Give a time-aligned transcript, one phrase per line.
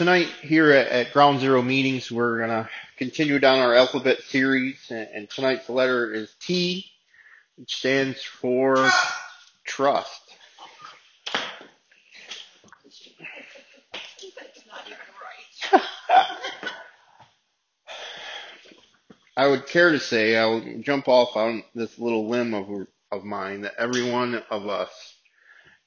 [0.00, 4.78] tonight here at, at Ground Zero meetings, we're going to continue down our alphabet series,
[4.88, 6.90] and, and tonight's letter is T,
[7.56, 8.88] which stands for
[9.66, 10.22] trust.
[19.36, 23.60] I would care to say, I'll jump off on this little limb of, of mine,
[23.60, 24.88] that every one of us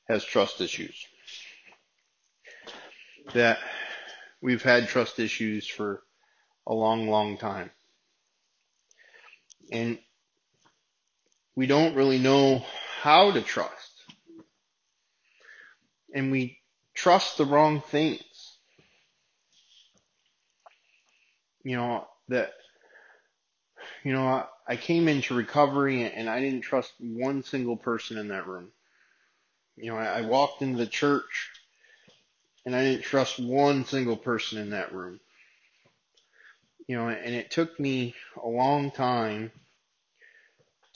[0.07, 1.03] has trust issues.
[3.33, 3.57] That
[4.43, 6.03] we've had trust issues for
[6.67, 7.71] a long, long time.
[9.71, 9.97] And
[11.55, 12.61] we don't really know
[13.01, 14.03] how to trust.
[16.13, 16.59] And we
[16.93, 18.21] trust the wrong things.
[21.63, 22.51] You know, that,
[24.03, 28.27] you know, I, I came into recovery and I didn't trust one single person in
[28.27, 28.73] that room.
[29.77, 31.52] You know, I, I walked into the church
[32.65, 35.19] and I didn't trust one single person in that room.
[36.87, 39.51] You know, and it took me a long time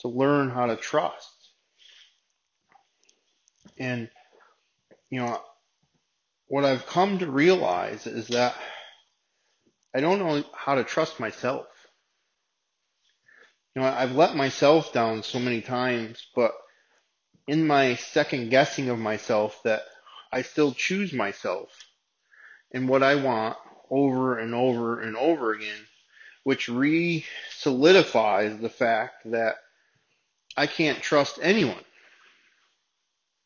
[0.00, 1.32] to learn how to trust.
[3.78, 4.10] And,
[5.10, 5.40] you know,
[6.48, 8.54] what I've come to realize is that
[9.94, 11.66] I don't know how to trust myself.
[13.74, 16.52] You know, I've let myself down so many times, but
[17.46, 19.82] in my second guessing of myself that
[20.32, 21.70] I still choose myself
[22.72, 23.56] and what I want
[23.90, 25.80] over and over and over again,
[26.44, 29.56] which re solidifies the fact that
[30.56, 31.84] I can't trust anyone.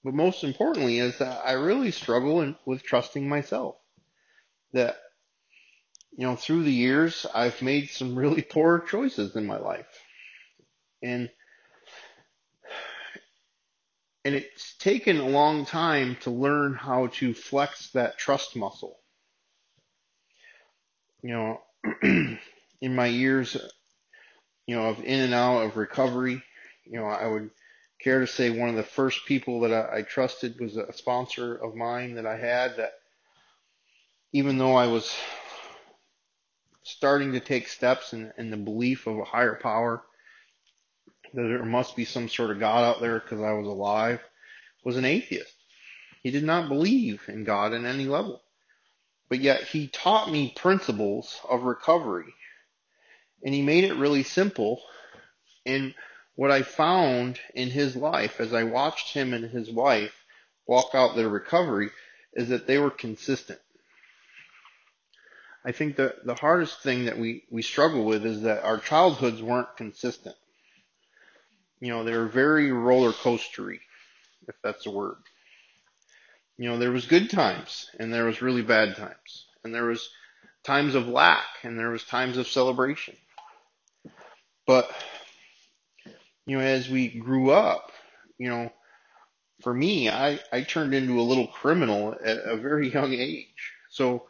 [0.05, 3.77] But most importantly is that I really struggle in, with trusting myself.
[4.72, 4.97] That,
[6.16, 9.86] you know, through the years, I've made some really poor choices in my life.
[11.03, 11.30] And
[14.25, 18.98] and it's taken a long time to learn how to flex that trust muscle.
[21.23, 21.61] You know,
[22.03, 23.56] in my years,
[24.67, 26.43] you know, of in and out of recovery,
[26.84, 27.50] you know, I would
[28.00, 31.54] care to say one of the first people that I, I trusted was a sponsor
[31.54, 32.93] of mine that I had that
[34.33, 35.15] even though I was
[36.84, 40.03] starting to take steps in, in the belief of a higher power,
[41.34, 44.20] that there must be some sort of God out there because I was alive,
[44.84, 45.54] was an atheist.
[46.22, 48.43] He did not believe in God in any level.
[49.28, 52.34] But yet he taught me principles of recovery.
[53.42, 54.82] And he made it really simple.
[55.65, 55.94] And
[56.34, 60.12] what I found in his life as I watched him and his wife
[60.66, 61.91] walk out their recovery
[62.34, 63.59] is that they were consistent.
[65.65, 69.42] I think that the hardest thing that we, we struggle with is that our childhoods
[69.42, 70.37] weren't consistent.
[71.82, 73.81] You know, they were very roller coastery,
[74.47, 75.16] if that's a word.
[76.56, 79.47] You know, there was good times and there was really bad times.
[79.65, 80.09] And there was
[80.62, 83.16] times of lack and there was times of celebration.
[84.65, 84.88] But,
[86.47, 87.91] you know, as we grew up,
[88.38, 88.71] you know,
[89.62, 93.72] for me, I, I turned into a little criminal at a very young age.
[93.91, 94.28] So,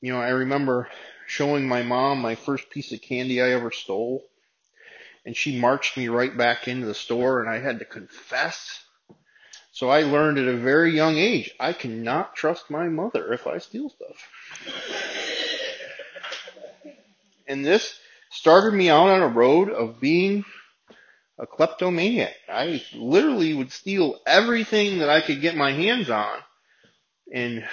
[0.00, 0.88] you know, I remember
[1.26, 4.24] showing my mom my first piece of candy I ever stole
[5.26, 8.84] and she marched me right back into the store and I had to confess.
[9.72, 13.58] So I learned at a very young age, I cannot trust my mother if I
[13.58, 14.16] steal stuff.
[17.48, 17.98] And this
[18.30, 20.44] started me out on a road of being
[21.38, 22.34] a kleptomaniac.
[22.48, 26.38] I literally would steal everything that I could get my hands on
[27.32, 27.64] and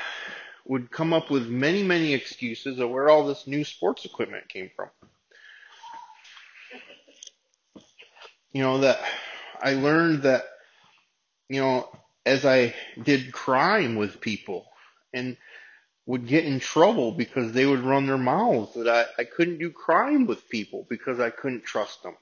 [0.66, 4.72] would come up with many, many excuses of where all this new sports equipment came
[4.76, 4.90] from.
[8.54, 9.00] You know, that
[9.62, 10.44] I learned that,
[11.50, 11.90] you know,
[12.26, 14.66] as I did crime with people
[15.14, 15.38] and
[16.06, 19.72] would get in trouble because they would run their mouths that I, I couldn't do
[19.72, 22.16] crime with people because I couldn't trust them.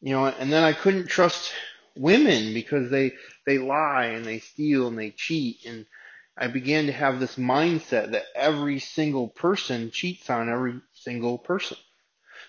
[0.00, 1.52] You know, and then I couldn't trust
[1.96, 3.12] women because they,
[3.46, 5.86] they lie and they steal and they cheat and
[6.40, 11.76] I began to have this mindset that every single person cheats on every single person.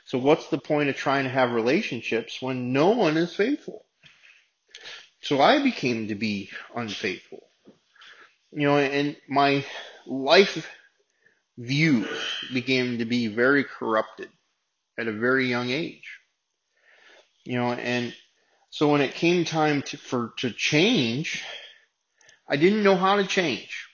[0.10, 3.86] So what's the point of trying to have relationships when no one is faithful?
[5.22, 7.44] So I became to be unfaithful.
[8.52, 9.64] You know, and my
[10.08, 10.68] life
[11.60, 12.08] view
[12.52, 14.30] began to be very corrupted
[14.98, 16.10] at a very young age.
[17.44, 18.12] You know, and
[18.72, 21.44] so when it came time to, for, to change,
[22.48, 23.88] I didn't know how to change.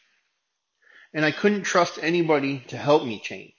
[1.14, 3.55] And I couldn't trust anybody to help me change.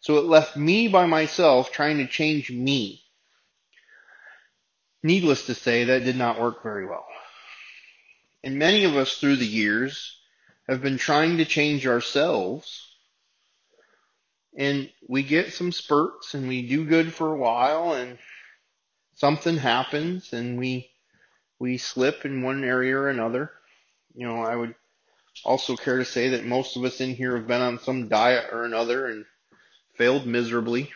[0.00, 3.02] So it left me by myself trying to change me.
[5.02, 7.06] Needless to say, that did not work very well.
[8.44, 10.18] And many of us through the years
[10.68, 12.88] have been trying to change ourselves
[14.56, 18.18] And we get some spurts and we do good for a while and
[19.16, 20.90] something happens and we,
[21.60, 23.52] we slip in one area or another.
[24.14, 24.74] You know, I would
[25.44, 28.46] also care to say that most of us in here have been on some diet
[28.52, 29.26] or another and
[30.00, 30.90] failed miserably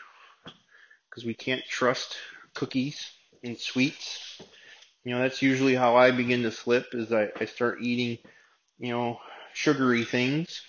[1.10, 2.16] because we can't trust
[2.54, 3.12] cookies
[3.42, 4.40] and sweets.
[5.04, 8.16] You know, that's usually how I begin to slip is I, I start eating,
[8.78, 9.18] you know,
[9.52, 10.62] sugary things.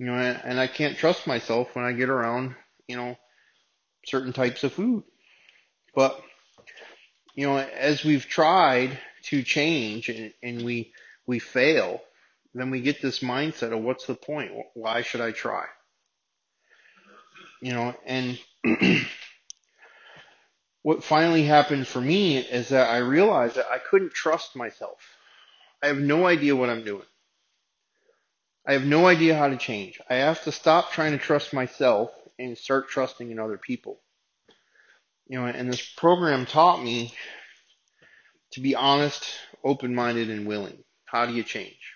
[0.00, 2.56] You know, and, and I can't trust myself when I get around,
[2.88, 3.16] you know,
[4.04, 5.04] certain types of food.
[5.94, 6.20] But,
[7.36, 10.92] you know, as we've tried to change and, and we,
[11.28, 12.02] we fail,
[12.54, 14.50] then we get this mindset of what's the point?
[14.74, 15.66] Why should I try?
[17.62, 18.38] You know, and
[20.82, 24.98] what finally happened for me is that I realized that I couldn't trust myself.
[25.82, 27.06] I have no idea what I'm doing.
[28.66, 30.00] I have no idea how to change.
[30.10, 34.00] I have to stop trying to trust myself and start trusting in other people.
[35.28, 37.14] You know, and this program taught me
[38.52, 39.24] to be honest,
[39.64, 40.84] open-minded, and willing.
[41.06, 41.94] How do you change?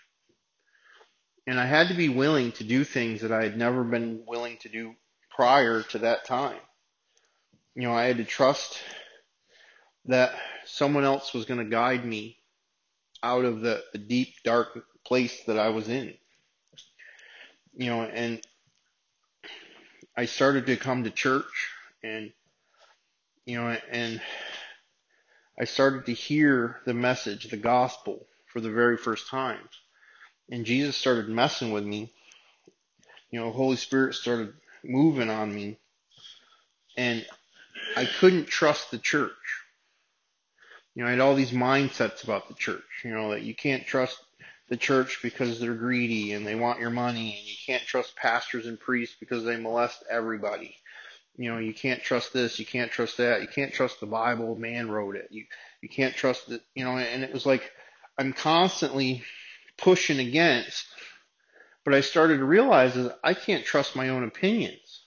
[1.47, 4.57] And I had to be willing to do things that I had never been willing
[4.59, 4.95] to do
[5.37, 6.59] prior to that time.
[7.75, 8.79] You know, I had to trust
[10.07, 10.35] that
[10.65, 12.39] someone else was going to guide me
[13.23, 16.15] out of the, the deep, dark place that I was in.
[17.75, 18.41] You know, and
[20.17, 21.69] I started to come to church
[22.03, 22.33] and,
[23.45, 24.23] you know, and
[25.61, 29.69] I started to hear the message, the gospel for the very first time.
[30.51, 32.11] And Jesus started messing with me.
[33.31, 34.55] You know, Holy Spirit started
[34.89, 35.79] moving on me.
[36.97, 37.27] And
[37.97, 39.33] I couldn't trust the church.
[40.95, 43.87] You know, I had all these mindsets about the church, you know, that you can't
[43.87, 44.19] trust
[44.69, 48.67] the church because they're greedy and they want your money and you can't trust pastors
[48.67, 50.75] and priests because they molest everybody.
[51.37, 54.57] You know, you can't trust this, you can't trust that, you can't trust the Bible,
[54.57, 55.29] man wrote it.
[55.31, 55.45] You
[55.83, 57.71] you can't trust it, you know, and it was like
[58.19, 59.23] I'm constantly
[59.77, 60.87] pushing against
[61.87, 65.05] but I started to realize that I can't trust my own opinions.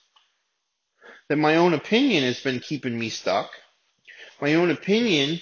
[1.28, 3.50] That my own opinion has been keeping me stuck.
[4.40, 5.40] My own opinion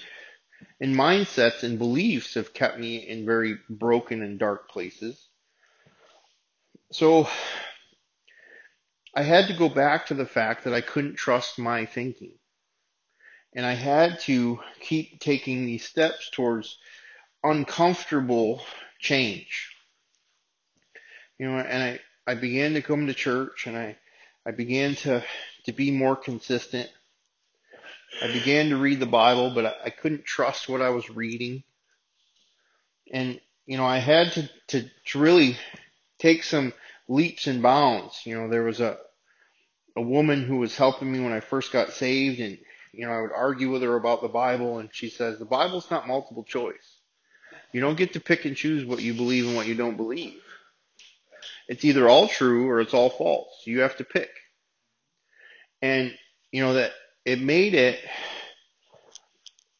[0.81, 5.29] and mindsets and beliefs have kept me in very broken and dark places.
[6.91, 7.29] So
[9.15, 12.33] I had to go back to the fact that I couldn't trust my thinking.
[13.55, 16.77] And I had to keep taking these steps towards
[17.41, 18.61] uncomfortable
[18.99, 19.69] change
[21.39, 23.97] you know, and I, I began to come to church and I,
[24.45, 25.23] I began to,
[25.65, 26.89] to be more consistent.
[28.21, 31.63] I began to read the Bible, but I, I couldn't trust what I was reading.
[33.11, 35.57] And, you know, I had to, to, to really
[36.19, 36.73] take some
[37.07, 38.21] leaps and bounds.
[38.25, 38.97] You know, there was a,
[39.95, 42.57] a woman who was helping me when I first got saved and,
[42.91, 45.89] you know, I would argue with her about the Bible and she says, the Bible's
[45.89, 46.97] not multiple choice.
[47.71, 50.41] You don't get to pick and choose what you believe and what you don't believe.
[51.69, 53.61] It's either all true or it's all false.
[53.65, 54.31] You have to pick.
[55.83, 56.11] And,
[56.51, 56.91] you know, that
[57.25, 57.99] it made it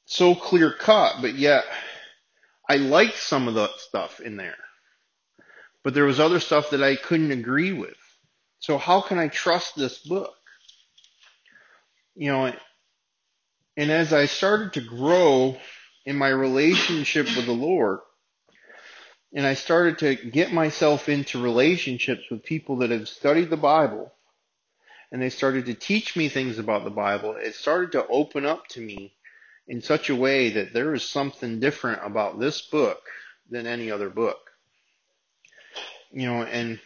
[0.06, 1.65] so clear cut, but yet
[2.69, 4.56] I liked some of the stuff in there.
[5.83, 7.97] But there was other stuff that I couldn't agree with.
[8.59, 10.35] So how can I trust this book?
[12.16, 12.54] You know,
[13.78, 15.57] and as I started to grow
[16.06, 17.99] in my relationship with the Lord,
[19.33, 24.12] and I started to get myself into relationships with people that have studied the Bible
[25.12, 27.36] and they started to teach me things about the Bible.
[27.36, 29.14] It started to open up to me
[29.68, 33.02] in such a way that there is something different about this book
[33.50, 34.38] than any other book.
[36.12, 36.80] You know, and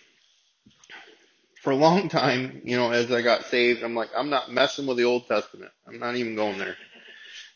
[1.62, 4.86] for a long time, you know, as I got saved, I'm like, I'm not messing
[4.86, 5.72] with the Old Testament.
[5.88, 6.76] I'm not even going there.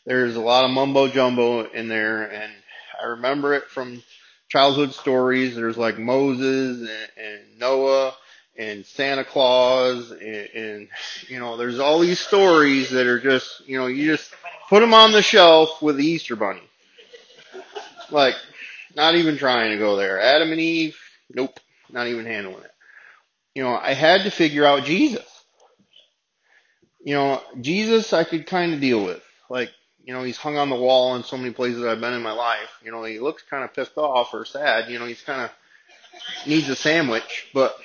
[0.06, 2.52] There's a lot of mumbo jumbo in there and
[3.00, 4.02] I remember it from
[4.48, 5.54] childhood stories.
[5.54, 8.14] There's like Moses and, and Noah
[8.56, 10.88] and Santa Claus and, and,
[11.28, 14.32] you know, there's all these stories that are just, you know, you just
[14.68, 16.62] put them on the shelf with the Easter bunny.
[18.10, 18.34] Like,
[18.96, 20.20] not even trying to go there.
[20.20, 20.98] Adam and Eve,
[21.32, 21.58] nope,
[21.90, 22.70] not even handling it.
[23.54, 25.24] You know, I had to figure out Jesus.
[27.04, 29.22] You know, Jesus I could kind of deal with.
[29.48, 29.70] Like,
[30.08, 32.32] you know, he's hung on the wall in so many places I've been in my
[32.32, 32.80] life.
[32.82, 34.90] You know, he looks kind of pissed off or sad.
[34.90, 35.50] You know, he's kind of
[36.46, 37.76] needs a sandwich, but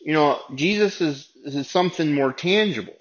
[0.00, 2.96] you know, Jesus is, is something more tangible.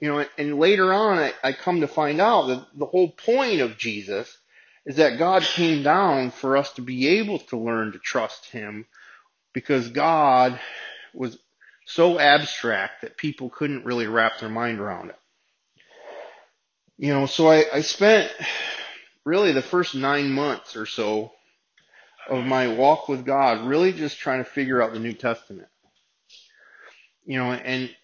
[0.00, 3.60] You know, and later on I, I come to find out that the whole point
[3.60, 4.34] of Jesus
[4.86, 8.86] is that God came down for us to be able to learn to trust Him
[9.52, 10.58] because God
[11.12, 11.38] was
[11.84, 15.16] so abstract that people couldn't really wrap their mind around it.
[16.98, 18.30] You know, so I, I spent
[19.24, 21.30] really the first nine months or so
[22.28, 25.68] of my walk with God really just trying to figure out the New Testament.
[27.24, 27.94] You know, and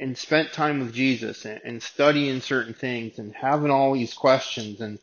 [0.00, 4.80] and spent time with Jesus and, and studying certain things and having all these questions
[4.80, 4.98] and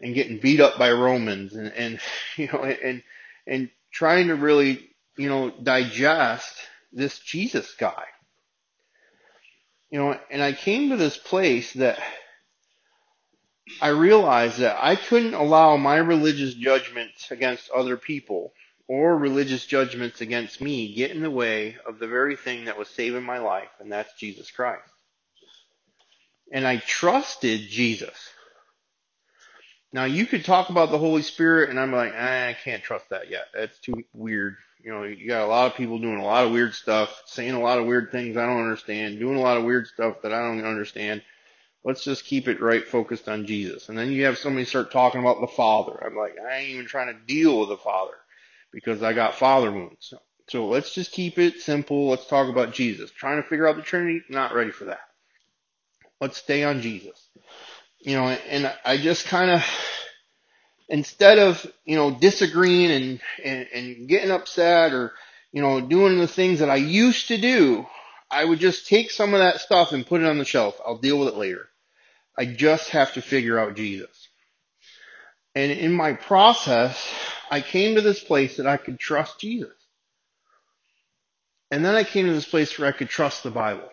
[0.00, 2.00] and getting beat up by Romans and and
[2.36, 3.04] you know and
[3.46, 6.52] and trying to really you know digest
[6.92, 8.04] this Jesus guy.
[9.90, 11.98] You know, and I came to this place that
[13.80, 18.52] I realized that I couldn't allow my religious judgments against other people
[18.88, 22.88] or religious judgments against me get in the way of the very thing that was
[22.88, 24.90] saving my life, and that's Jesus Christ.
[26.50, 28.30] And I trusted Jesus.
[29.92, 33.10] Now you could talk about the Holy Spirit, and I'm like, ah, I can't trust
[33.10, 33.46] that yet.
[33.54, 34.56] That's too weird.
[34.82, 37.54] You know, you got a lot of people doing a lot of weird stuff, saying
[37.54, 40.32] a lot of weird things I don't understand, doing a lot of weird stuff that
[40.32, 41.22] I don't understand.
[41.88, 43.88] Let's just keep it right focused on Jesus.
[43.88, 45.98] And then you have somebody start talking about the Father.
[46.04, 48.12] I'm like, I ain't even trying to deal with the Father
[48.70, 50.12] because I got father wounds.
[50.48, 52.10] So let's just keep it simple.
[52.10, 53.10] Let's talk about Jesus.
[53.10, 55.00] Trying to figure out the Trinity, not ready for that.
[56.20, 57.26] Let's stay on Jesus.
[58.00, 59.64] You know, and I just kind of,
[60.90, 65.14] instead of, you know, disagreeing and, and, and getting upset or,
[65.52, 67.86] you know, doing the things that I used to do,
[68.30, 70.78] I would just take some of that stuff and put it on the shelf.
[70.86, 71.67] I'll deal with it later.
[72.38, 74.28] I just have to figure out Jesus.
[75.54, 77.04] And in my process,
[77.50, 79.72] I came to this place that I could trust Jesus.
[81.70, 83.88] And then I came to this place where I could trust the Bible.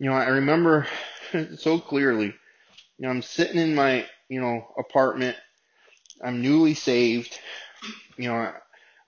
[0.00, 0.86] You know, I remember
[1.56, 2.32] so clearly, you
[2.98, 5.36] know, I'm sitting in my, you know, apartment.
[6.22, 7.38] I'm newly saved.
[8.16, 8.52] You know,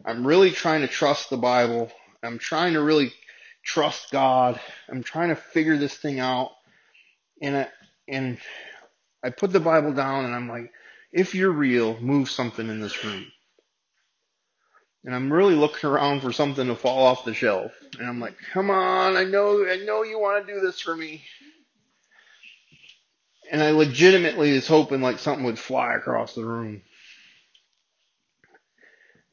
[0.05, 1.91] I'm really trying to trust the Bible.
[2.23, 3.13] I'm trying to really
[3.65, 4.61] trust God.
[4.89, 6.53] I'm trying to figure this thing out.
[7.43, 7.69] And I,
[8.09, 8.39] and
[9.23, 10.73] I put the Bible down and I'm like,
[11.13, 13.27] if you're real, move something in this room.
[15.05, 17.73] And I'm really looking around for something to fall off the shelf.
[17.99, 20.97] And I'm like, come on, I know, I know you want to do this for
[20.97, 21.23] me.
[23.51, 26.83] And I legitimately was hoping like something would fly across the room.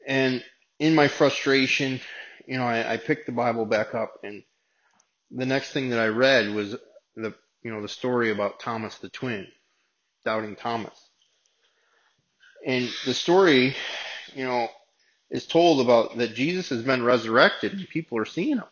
[0.06, 0.44] And
[0.78, 2.00] in my frustration,
[2.46, 4.44] you know, I, I picked the Bible back up and
[5.30, 6.76] the next thing that I read was
[7.16, 7.34] the,
[7.64, 9.48] you know, the story about Thomas the twin,
[10.24, 10.94] doubting Thomas.
[12.64, 13.74] And the story,
[14.34, 14.68] you know,
[15.30, 18.64] is told about that Jesus has been resurrected and people are seeing him.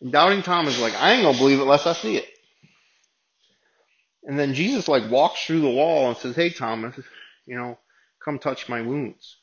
[0.00, 2.28] And doubting Thomas is like, I ain't gonna believe it unless I see it.
[4.22, 6.94] And then Jesus like walks through the wall and says, Hey Thomas,
[7.46, 7.78] you know,
[8.22, 9.36] come touch my wounds.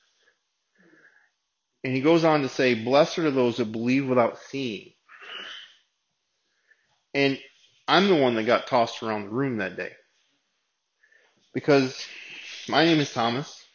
[1.84, 4.94] And he goes on to say, Blessed are those that believe without seeing.
[7.14, 7.40] And
[7.92, 9.92] I'm the one that got tossed around the room that day.
[11.54, 12.08] Because
[12.70, 13.66] my name is Thomas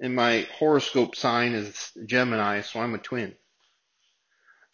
[0.00, 3.34] and my horoscope sign is Gemini, so I'm a twin.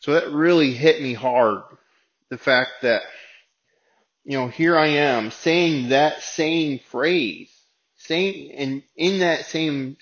[0.01, 1.63] So that really hit me hard.
[2.29, 3.01] The fact that,
[4.25, 7.51] you know, here I am saying that same phrase,
[7.97, 9.97] saying, and in that same,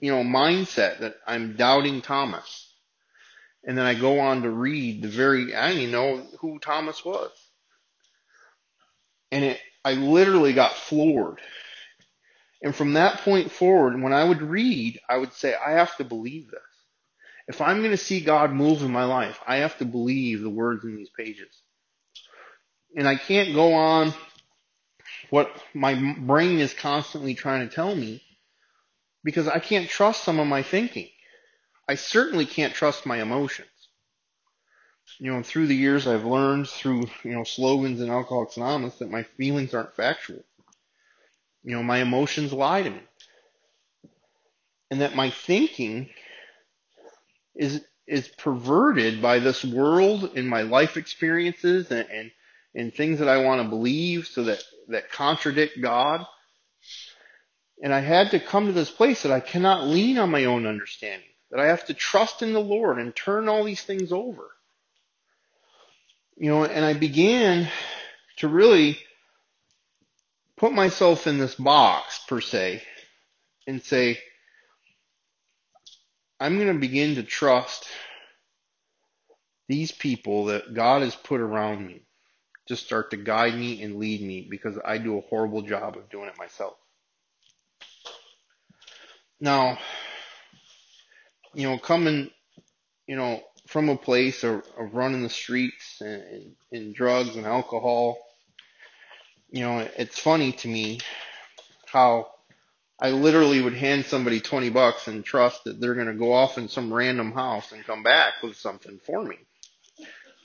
[0.00, 2.74] you know, mindset that I'm doubting Thomas.
[3.66, 7.02] And then I go on to read the very, I didn't even know who Thomas
[7.02, 7.30] was.
[9.34, 11.40] And it, I literally got floored
[12.64, 16.04] and from that point forward, when I would read, I would say, I have to
[16.04, 16.60] believe this.
[17.46, 20.48] If I'm going to see God move in my life, I have to believe the
[20.48, 21.54] words in these pages.
[22.96, 24.14] And I can't go on
[25.28, 28.22] what my brain is constantly trying to tell me
[29.24, 31.10] because I can't trust some of my thinking.
[31.86, 33.68] I certainly can't trust my emotions.
[35.18, 39.10] You know, through the years I've learned through, you know, slogans in Alcoholics Anonymous that
[39.10, 40.42] my feelings aren't factual.
[41.62, 43.00] You know, my emotions lie to me.
[44.90, 46.10] And that my thinking
[47.54, 52.30] is is perverted by this world and my life experiences and, and,
[52.74, 56.26] and things that I want to believe so that, that contradict God.
[57.82, 60.66] And I had to come to this place that I cannot lean on my own
[60.66, 64.50] understanding, that I have to trust in the Lord and turn all these things over.
[66.36, 67.68] You know, and I began
[68.38, 68.98] to really
[70.56, 72.82] put myself in this box per se
[73.66, 74.18] and say,
[76.40, 77.86] I'm going to begin to trust
[79.68, 82.02] these people that God has put around me
[82.66, 86.10] to start to guide me and lead me because I do a horrible job of
[86.10, 86.74] doing it myself.
[89.40, 89.78] Now,
[91.54, 92.30] you know, coming,
[93.06, 97.46] you know, from a place of, of running the streets and, and, and drugs and
[97.46, 98.18] alcohol,
[99.50, 101.00] you know, it's funny to me
[101.86, 102.28] how
[103.00, 106.58] I literally would hand somebody 20 bucks and trust that they're going to go off
[106.58, 109.36] in some random house and come back with something for me.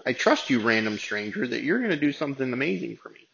[0.06, 3.28] I trust you, random stranger, that you're going to do something amazing for me.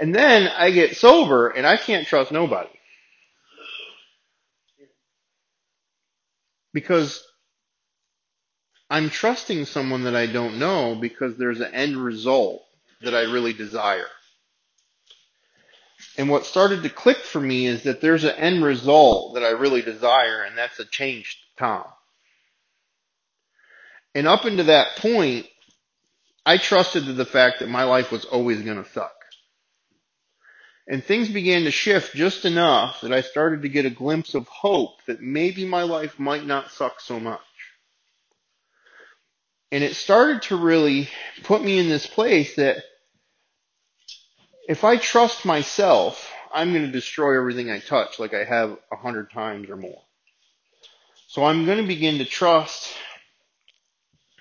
[0.00, 2.68] And then I get sober and I can't trust nobody.
[6.76, 7.26] Because
[8.90, 12.62] I'm trusting someone that I don't know because there's an end result
[13.00, 14.10] that I really desire.
[16.18, 19.52] And what started to click for me is that there's an end result that I
[19.52, 21.86] really desire, and that's a changed Tom.
[24.14, 25.46] And up into that point,
[26.44, 29.14] I trusted to the fact that my life was always going to suck.
[30.88, 34.46] And things began to shift just enough that I started to get a glimpse of
[34.46, 37.40] hope that maybe my life might not suck so much.
[39.72, 41.08] And it started to really
[41.42, 42.84] put me in this place that
[44.68, 48.96] if I trust myself, I'm going to destroy everything I touch like I have a
[48.96, 50.00] hundred times or more.
[51.28, 52.94] So I'm going to begin to trust,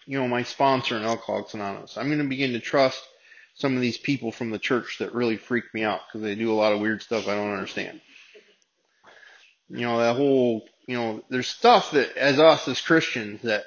[0.06, 1.98] you know, my sponsor in Alcoholics Anonymous.
[1.98, 3.04] I'm going to begin to trust
[3.56, 6.52] some of these people from the church that really freak me out because they do
[6.52, 8.02] a lot of weird stuff I don't understand.
[9.70, 13.64] You know, that whole, you know, there's stuff that as us as Christians that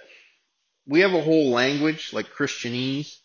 [0.87, 3.17] we have a whole language like Christianese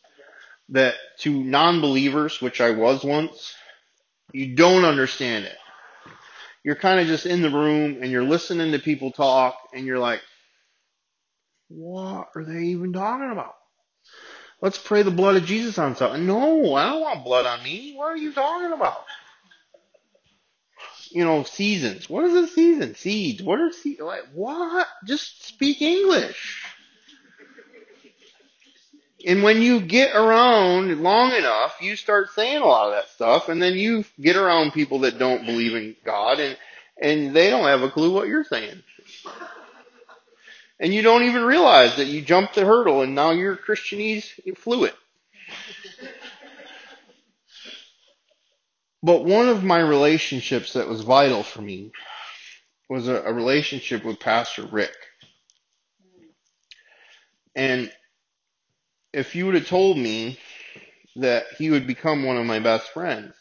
[0.69, 3.53] that to non-believers, which I was once,
[4.31, 5.57] you don't understand it.
[6.63, 9.99] You're kind of just in the room and you're listening to people talk and you're
[9.99, 10.21] like,
[11.67, 13.55] what are they even talking about?
[14.63, 16.25] Let's pray the blood of Jesus on something.
[16.25, 17.95] No, I don't want blood on me.
[17.97, 19.03] What are you talking about?
[21.09, 22.09] You know, seasons.
[22.09, 22.95] What is a season?
[22.95, 23.43] Seeds.
[23.43, 23.99] What are seeds?
[23.99, 24.87] Like, what?
[25.05, 26.63] Just speak English.
[29.27, 33.49] And when you get around long enough, you start saying a lot of that stuff,
[33.49, 36.57] and then you get around people that don't believe in God, and
[37.01, 38.81] and they don't have a clue what you're saying.
[40.83, 44.93] And you don't even realize that you jumped the hurdle, and now you're Christianese fluent.
[49.01, 51.93] But one of my relationships that was vital for me
[52.89, 54.93] was a, a relationship with Pastor Rick.
[57.55, 57.89] And
[59.13, 60.37] if you would have told me
[61.15, 63.33] that he would become one of my best friends,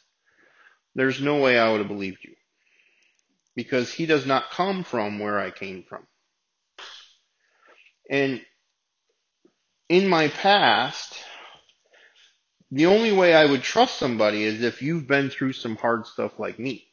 [0.95, 2.35] there's no way I would have believed you.
[3.57, 6.07] Because he does not come from where I came from.
[8.13, 8.43] And
[9.89, 11.15] in my past,
[12.71, 16.39] the only way I would trust somebody is if you've been through some hard stuff
[16.39, 16.87] like me.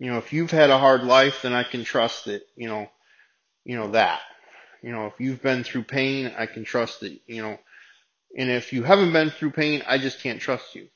[0.00, 2.88] You know, if you've had a hard life, then I can trust that, you know,
[3.64, 4.20] you know, that.
[4.82, 7.56] You know, if you've been through pain, I can trust that, you know,
[8.36, 10.88] and if you haven't been through pain, I just can't trust you.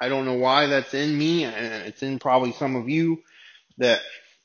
[0.00, 3.24] I don't know why that's in me, and it's in probably some of you,
[3.78, 4.00] that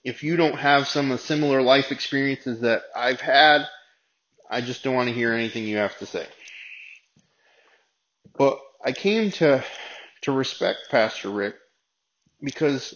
[0.06, 3.66] if you don't have some of the similar life experiences that I've had,
[4.50, 6.28] I just don't want to hear anything you have to say.
[8.38, 9.64] But I came to,
[10.22, 11.56] to respect Pastor Rick
[12.40, 12.96] because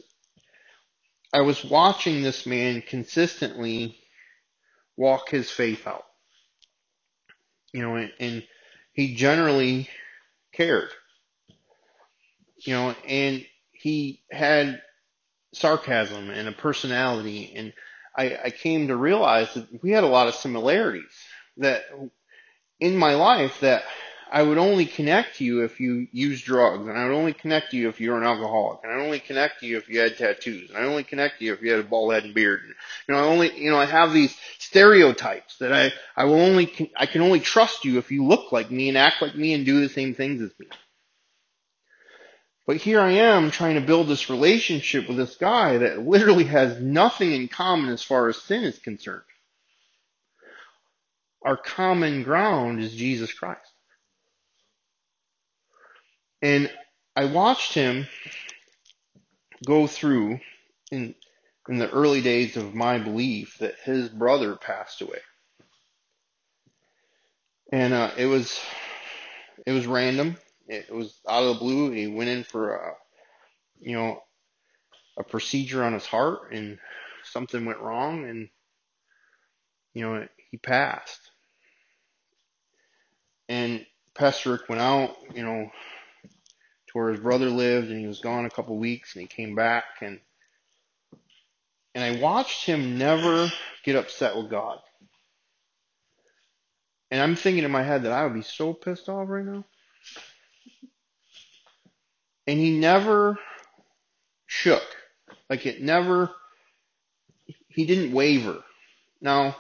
[1.34, 3.98] I was watching this man consistently
[4.96, 6.06] walk his faith out.
[7.74, 8.44] You know, and, and
[8.94, 9.90] he generally
[10.54, 10.90] cared.
[12.58, 14.80] You know, and he had
[15.54, 17.74] sarcasm and a personality and
[18.18, 21.12] I, I came to realize that we had a lot of similarities
[21.58, 21.84] that
[22.80, 23.84] in my life that
[24.32, 27.90] I would only connect you if you use drugs, and I would only connect you
[27.90, 30.78] if you're an alcoholic, and I would only connect you if you had tattoos, and
[30.78, 32.62] I would only connect to you if you had a bald head and beard.
[32.62, 32.76] And,
[33.08, 36.92] you know, I only, you know, I have these stereotypes that I, I will only,
[36.96, 39.66] I can only trust you if you look like me and act like me and
[39.66, 40.68] do the same things as me.
[42.70, 46.80] But here I am trying to build this relationship with this guy that literally has
[46.80, 49.24] nothing in common as far as sin is concerned.
[51.44, 53.74] Our common ground is Jesus Christ.
[56.44, 56.72] And
[57.16, 58.06] I watched him
[59.66, 60.40] go through
[60.92, 61.16] in
[61.68, 65.22] in the early days of my belief that his brother passed away.
[67.72, 68.60] And uh, it was
[69.66, 70.38] it was random.
[70.70, 71.92] It was out of the blue.
[71.92, 72.94] He went in for a
[73.82, 74.24] you know
[75.20, 76.80] a procedure on his heart, and
[77.26, 78.50] something went wrong, and
[79.94, 81.32] you know he passed.
[83.50, 85.72] And Pastor Rick went out, you know,
[86.88, 89.28] to where his brother lived and he was gone a couple of weeks and he
[89.28, 90.20] came back and
[91.94, 93.52] And I watched him never
[93.84, 94.80] get upset with God.
[97.12, 99.66] And I'm thinking in my head that I would be so pissed off right now.
[102.50, 103.38] And he never
[104.48, 104.82] shook.
[105.52, 106.32] Like it never,
[107.68, 108.64] he didn't waver.
[109.22, 109.56] Now,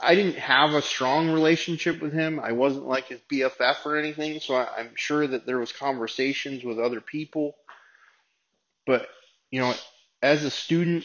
[0.00, 2.40] I didn't have a strong relationship with him.
[2.40, 6.64] I wasn't like his BFF or anything, so I, I'm sure that there was conversations
[6.64, 7.56] with other people.
[8.86, 9.06] But,
[9.50, 9.74] you know,
[10.22, 11.04] as a student,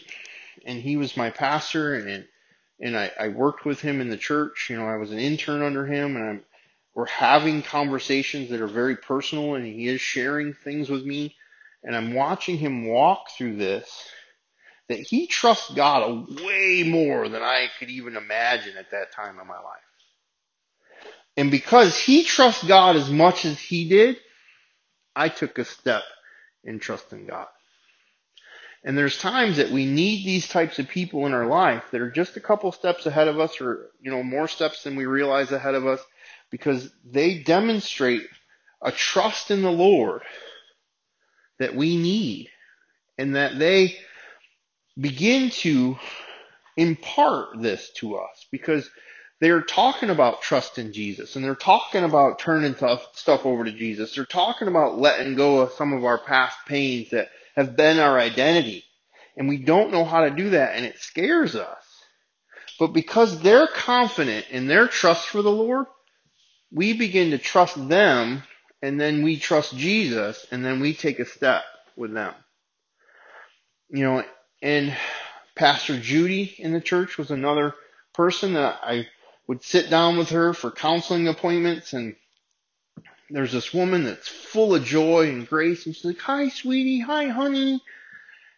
[0.65, 2.25] and he was my pastor, and
[2.79, 4.67] and I, I worked with him in the church.
[4.69, 6.45] You know, I was an intern under him, and I'm
[6.93, 11.35] we're having conversations that are very personal, and he is sharing things with me,
[11.83, 13.89] and I'm watching him walk through this.
[14.89, 19.47] That he trusts God way more than I could even imagine at that time in
[19.47, 19.83] my life.
[21.37, 24.17] And because he trusts God as much as he did,
[25.15, 26.03] I took a step
[26.63, 27.47] in trusting God.
[28.83, 32.11] And there's times that we need these types of people in our life that are
[32.11, 35.51] just a couple steps ahead of us or, you know, more steps than we realize
[35.51, 35.99] ahead of us
[36.51, 38.27] because they demonstrate
[38.81, 40.21] a trust in the Lord
[41.59, 42.49] that we need
[43.17, 43.97] and that they
[44.99, 45.97] begin to
[46.77, 48.89] impart this to us because
[49.41, 54.15] they're talking about trust in Jesus and they're talking about turning stuff over to Jesus.
[54.15, 58.19] They're talking about letting go of some of our past pains that have been our
[58.19, 58.83] identity.
[59.37, 61.83] And we don't know how to do that and it scares us.
[62.79, 65.85] But because they're confident in their trust for the Lord,
[66.71, 68.43] we begin to trust them
[68.81, 71.63] and then we trust Jesus and then we take a step
[71.95, 72.33] with them.
[73.89, 74.23] You know,
[74.61, 74.95] and
[75.55, 77.73] Pastor Judy in the church was another
[78.13, 79.07] person that I
[79.47, 82.15] would sit down with her for counseling appointments and
[83.31, 87.27] there's this woman that's full of joy and grace and she's like, hi sweetie, hi
[87.27, 87.81] honey.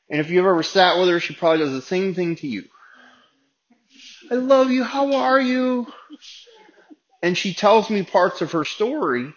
[0.09, 2.65] And if you've ever sat with her, she probably does the same thing to you.
[4.29, 5.87] I love you, how are you?
[7.21, 9.21] And she tells me parts of her story.
[9.21, 9.33] And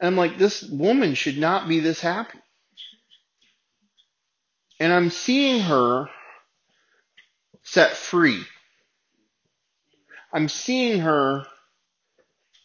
[0.00, 2.38] I'm like, this woman should not be this happy.
[4.80, 6.08] And I'm seeing her
[7.62, 8.42] set free.
[10.32, 11.44] I'm seeing her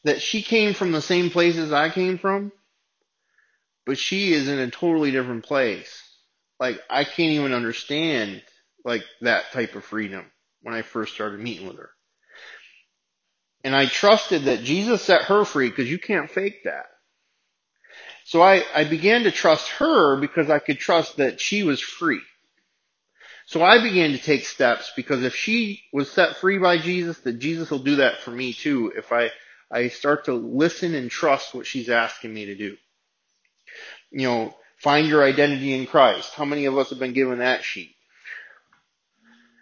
[0.03, 2.51] that she came from the same place as I came from,
[3.85, 6.01] but she is in a totally different place.
[6.59, 8.41] Like I can't even understand
[8.83, 10.25] like that type of freedom
[10.61, 11.91] when I first started meeting with her.
[13.63, 16.85] And I trusted that Jesus set her free because you can't fake that.
[18.23, 22.21] So I, I began to trust her because I could trust that she was free.
[23.47, 27.39] So I began to take steps because if she was set free by Jesus, that
[27.39, 29.31] Jesus will do that for me too if I,
[29.71, 32.77] I start to listen and trust what she's asking me to do.
[34.11, 36.33] You know, find your identity in Christ.
[36.35, 37.95] How many of us have been given that sheet?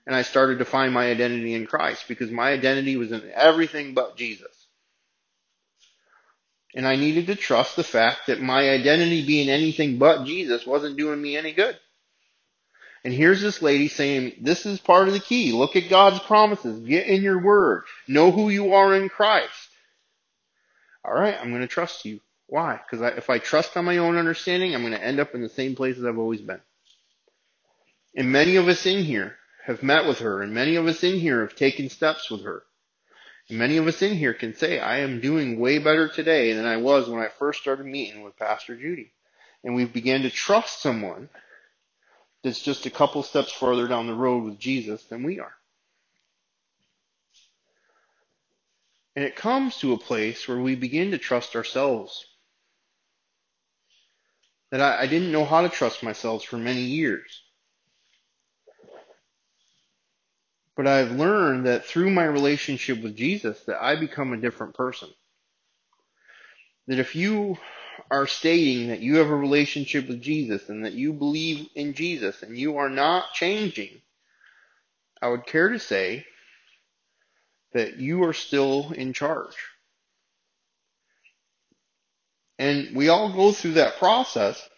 [0.07, 3.93] And I started to find my identity in Christ because my identity was in everything
[3.93, 4.47] but Jesus.
[6.73, 10.95] And I needed to trust the fact that my identity being anything but Jesus wasn't
[10.95, 11.77] doing me any good.
[13.03, 15.51] And here's this lady saying, this is part of the key.
[15.51, 16.79] Look at God's promises.
[16.79, 17.83] Get in your word.
[18.07, 19.69] Know who you are in Christ.
[21.03, 22.21] All right, I'm going to trust you.
[22.47, 22.79] Why?
[22.79, 25.49] Because if I trust on my own understanding, I'm going to end up in the
[25.49, 26.61] same places I've always been.
[28.15, 29.35] And many of us in here
[29.67, 32.63] have met with her, and many of us in here have taken steps with her.
[33.49, 36.65] And many of us in here can say, I am doing way better today than
[36.65, 39.11] I was when I first started meeting with Pastor Judy.
[39.65, 41.27] And we've began to trust someone
[42.43, 45.53] that's just a couple steps further down the road with Jesus than we are.
[49.17, 52.25] And it comes to a place where we begin to trust ourselves.
[54.71, 57.43] That I, I didn't know how to trust myself for many years.
[60.77, 65.09] But I've learned that through my relationship with Jesus that I become a different person.
[66.85, 67.57] That if you
[68.11, 72.43] are stating that you have a relationship with Jesus and that you believe in Jesus
[72.43, 73.89] and you are not changing,
[75.19, 76.27] I would care to say
[77.73, 79.55] that you are still in charge.
[82.59, 84.69] And we all go through that process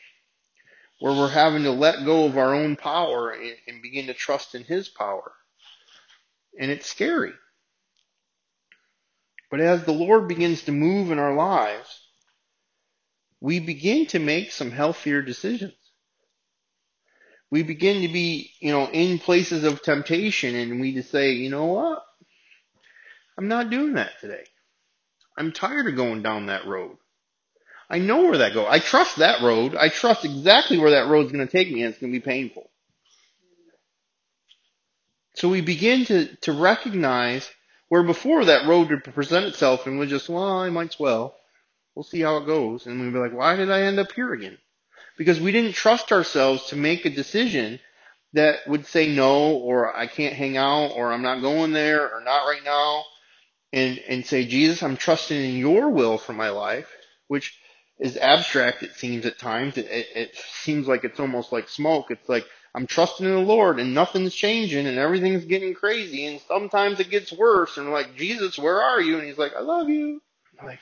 [0.99, 4.55] where we're having to let go of our own power and, and begin to trust
[4.55, 5.33] in His power.
[6.59, 7.33] And it's scary.
[9.49, 11.87] But as the Lord begins to move in our lives,
[13.41, 15.73] we begin to make some healthier decisions.
[17.49, 21.49] We begin to be, you know, in places of temptation and we just say, you
[21.49, 22.03] know what?
[23.37, 24.43] I'm not doing that today.
[25.37, 26.97] I'm tired of going down that road.
[27.89, 28.67] I know where that goes.
[28.69, 29.75] I trust that road.
[29.75, 32.23] I trust exactly where that road's going to take me and it's going to be
[32.23, 32.68] painful.
[35.39, 37.49] So we begin to, to recognize
[37.87, 41.33] where before that road would present itself and we're just, well, I might as well.
[41.95, 42.85] We'll see how it goes.
[42.85, 44.57] And we'd be like, why did I end up here again?
[45.17, 47.79] Because we didn't trust ourselves to make a decision
[48.33, 52.21] that would say no, or I can't hang out, or I'm not going there, or
[52.21, 53.05] not right now,
[53.71, 56.89] and, and say, Jesus, I'm trusting in your will for my life,
[57.29, 57.57] which
[57.97, 59.77] is abstract, it seems at times.
[59.77, 62.11] It, it, it seems like it's almost like smoke.
[62.11, 66.39] It's like, I'm trusting in the Lord and nothing's changing and everything's getting crazy and
[66.47, 69.17] sometimes it gets worse and I'm like, Jesus, where are you?
[69.17, 70.21] And he's like, I love you.
[70.59, 70.79] I'm like,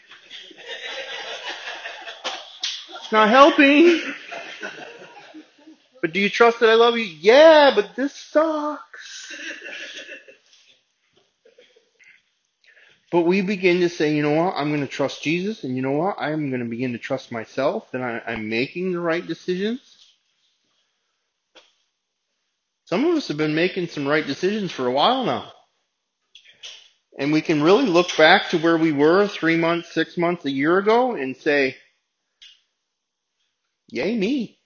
[3.02, 4.02] it's not helping.
[6.02, 7.06] But do you trust that I love you?
[7.06, 9.34] Yeah, but this sucks.
[13.12, 14.56] But we begin to say, you know what?
[14.56, 16.18] I'm going to trust Jesus, and you know what?
[16.20, 19.97] I'm going to begin to trust myself that I, I'm making the right decisions.
[22.88, 25.52] Some of us have been making some right decisions for a while now.
[27.20, 30.52] And we can really look back to where we were three months, six months, a
[30.52, 31.76] year ago and say,
[33.90, 34.58] yay me.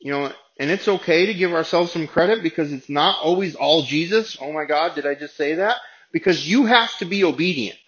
[0.00, 3.82] You know, and it's okay to give ourselves some credit because it's not always all
[3.82, 4.36] Jesus.
[4.40, 5.76] Oh my God, did I just say that?
[6.12, 7.78] Because you have to be obedient.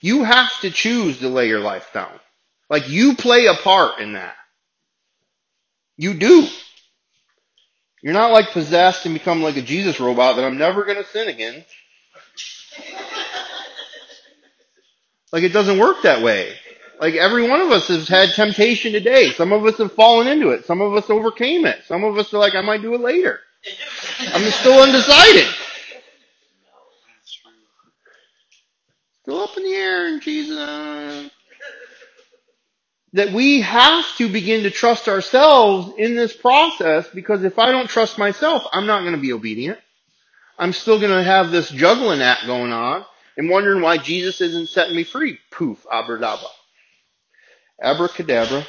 [0.00, 2.12] You have to choose to lay your life down.
[2.70, 4.36] Like you play a part in that.
[5.96, 6.46] You do.
[8.02, 11.04] You're not like possessed and become like a Jesus robot that I'm never going to
[11.04, 11.64] sin again.
[15.32, 16.54] Like it doesn't work that way.
[17.00, 19.32] Like every one of us has had temptation today.
[19.32, 20.64] Some of us have fallen into it.
[20.64, 21.84] Some of us overcame it.
[21.86, 23.40] Some of us are like, I might do it later.
[24.32, 25.46] I'm still undecided.
[29.22, 31.30] Still up in the air in Jesus.
[33.14, 37.88] That we have to begin to trust ourselves in this process because if I don't
[37.88, 39.78] trust myself, I'm not going to be obedient.
[40.58, 43.04] I'm still going to have this juggling act going on
[43.36, 45.38] and wondering why Jesus isn't setting me free.
[45.50, 46.48] Poof, abradabra.
[47.82, 48.66] Abracadabra.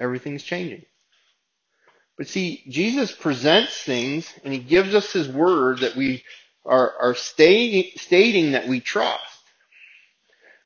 [0.00, 0.84] Everything's changing.
[2.18, 6.24] But see, Jesus presents things and he gives us his word that we
[6.66, 9.29] are, are stating, stating that we trust.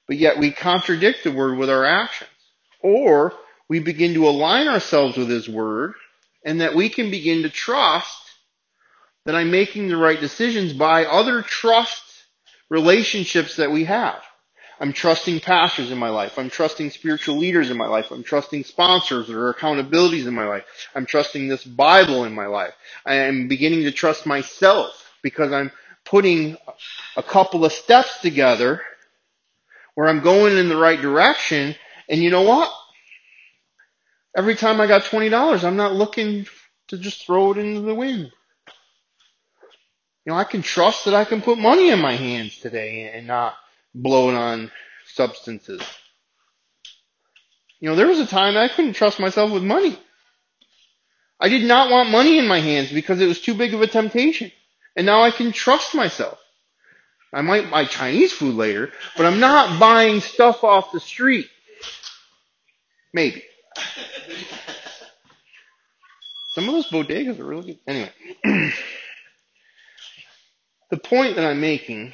[0.07, 2.31] But yet we contradict the word with our actions.
[2.81, 3.33] Or
[3.69, 5.95] we begin to align ourselves with his word
[6.45, 8.21] and that we can begin to trust
[9.25, 12.03] that I'm making the right decisions by other trust
[12.69, 14.23] relationships that we have.
[14.81, 16.39] I'm trusting pastors in my life.
[16.39, 18.11] I'm trusting spiritual leaders in my life.
[18.11, 20.65] I'm trusting sponsors or accountabilities in my life.
[20.95, 22.75] I'm trusting this Bible in my life.
[23.07, 25.71] I am beginning to trust myself because I'm
[26.05, 26.57] putting
[27.17, 28.83] a couple of steps together
[29.95, 31.75] where I'm going in the right direction.
[32.09, 32.73] And you know what?
[34.37, 36.47] Every time I got $20, I'm not looking
[36.89, 38.31] to just throw it into the wind.
[40.25, 43.27] You know, I can trust that I can put money in my hands today and
[43.27, 43.55] not
[43.95, 44.71] blow it on
[45.07, 45.83] substances.
[47.81, 49.99] You know, there was a time I couldn't trust myself with money.
[51.39, 53.87] I did not want money in my hands because it was too big of a
[53.87, 54.51] temptation.
[54.97, 56.39] And now I can trust myself.
[57.35, 61.49] I might buy Chinese food later, but I'm not buying stuff off the street.
[63.13, 63.43] Maybe.
[66.55, 67.79] Some of those bodegas are really good.
[67.89, 68.13] Anyway.
[70.91, 72.13] the point that I'm making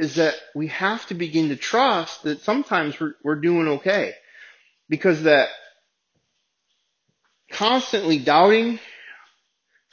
[0.00, 4.14] is that we have to begin to trust that sometimes we're, we're doing okay.
[4.88, 5.48] Because that
[7.52, 8.80] constantly doubting,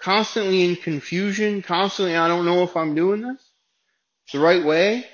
[0.01, 3.46] constantly in confusion, constantly, I don't know if I'm doing this
[4.31, 5.05] the right way,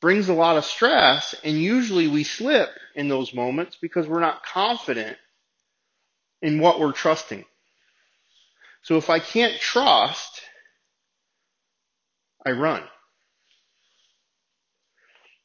[0.00, 1.34] brings a lot of stress.
[1.44, 5.16] And usually we slip in those moments because we're not confident
[6.42, 7.44] in what we're trusting.
[8.82, 10.40] So if I can't trust,
[12.44, 12.82] I run.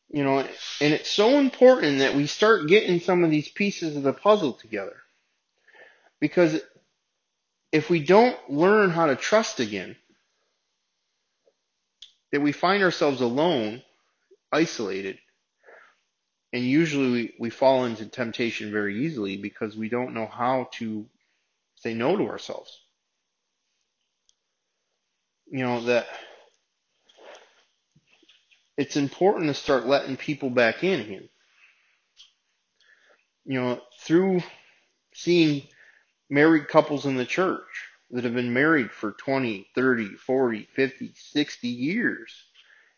[0.09, 4.03] You know, and it's so important that we start getting some of these pieces of
[4.03, 4.95] the puzzle together.
[6.21, 6.61] Because
[7.73, 9.97] if we don't learn how to trust again,
[12.31, 13.81] that we find ourselves alone,
[14.51, 15.17] isolated,
[16.53, 21.05] and usually we, we fall into temptation very easily because we don't know how to
[21.75, 22.79] say no to ourselves.
[25.47, 26.07] You know, that
[28.77, 31.29] it's important to start letting people back in again.
[33.45, 34.41] You know, through
[35.13, 35.63] seeing
[36.29, 41.67] married couples in the church that have been married for 20, 30, 40, 50, 60
[41.67, 42.33] years,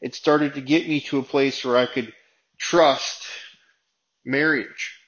[0.02, 2.14] it started to get me to a place where I could
[2.58, 3.26] trust
[4.26, 5.00] marriage,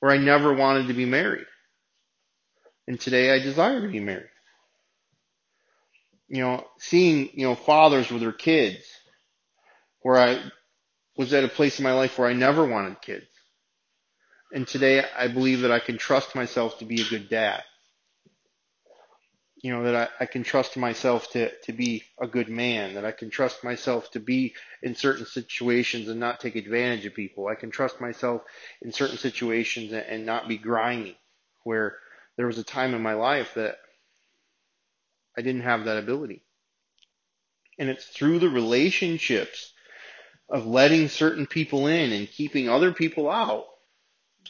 [0.00, 1.46] where I never wanted to be married.
[2.86, 4.30] And today I desire to be married.
[6.28, 8.84] You know, seeing, you know, fathers with their kids
[10.02, 10.40] where I
[11.16, 13.26] was at a place in my life where I never wanted kids.
[14.52, 17.62] And today I believe that I can trust myself to be a good dad.
[19.66, 23.04] You know, that I, I can trust myself to, to be a good man, that
[23.04, 27.48] I can trust myself to be in certain situations and not take advantage of people.
[27.48, 28.42] I can trust myself
[28.80, 31.18] in certain situations and, and not be grimy,
[31.64, 31.96] where
[32.36, 33.78] there was a time in my life that
[35.36, 36.44] I didn't have that ability.
[37.76, 39.72] And it's through the relationships
[40.48, 43.64] of letting certain people in and keeping other people out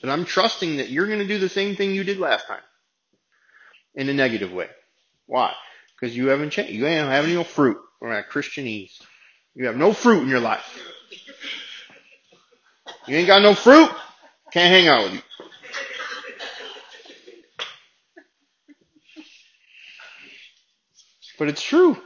[0.03, 2.61] that I'm trusting that you're going to do the same thing you did last time
[3.95, 4.69] in a negative way.
[5.27, 5.53] Why?
[5.99, 6.73] Because you haven't changed.
[6.73, 7.79] You ain't having no fruit.
[8.01, 9.01] Or at Christianese.
[9.55, 10.79] You have no fruit in your life.
[13.07, 13.91] You ain't got no fruit.
[14.53, 15.23] Can't hang out with you.
[21.39, 21.97] But it's true.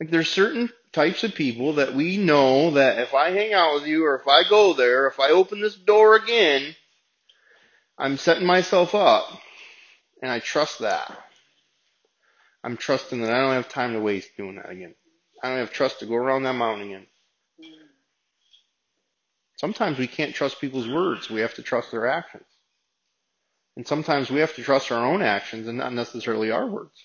[0.00, 3.86] Like there's certain types of people that we know that if I hang out with
[3.86, 6.74] you or if I go there, if I open this door again,
[7.98, 9.28] I'm setting myself up.
[10.22, 11.16] And I trust that.
[12.64, 14.94] I'm trusting that I don't have time to waste doing that again.
[15.42, 17.06] I don't have trust to go around that mountain again.
[19.56, 21.30] Sometimes we can't trust people's words.
[21.30, 22.44] We have to trust their actions.
[23.76, 27.04] And sometimes we have to trust our own actions and not necessarily our words.